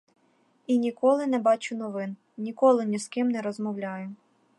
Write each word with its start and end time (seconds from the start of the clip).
І 0.67 0.77
ніколи 0.85 1.27
не 1.33 1.39
бачу 1.47 1.75
новин, 1.77 2.15
ніколи 2.37 2.85
ні 2.95 2.99
з 2.99 3.07
ким 3.07 3.29
не 3.31 3.41
розмовляю. 3.41 4.13